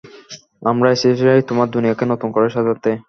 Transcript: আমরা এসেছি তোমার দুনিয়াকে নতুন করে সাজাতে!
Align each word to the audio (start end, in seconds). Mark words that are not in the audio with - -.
আমরা 0.63 0.87
এসেছি 0.91 1.09
তোমার 1.49 1.67
দুনিয়াকে 1.69 2.03
নতুন 2.11 2.29
করে 2.31 2.47
সাজাতে! 2.49 2.91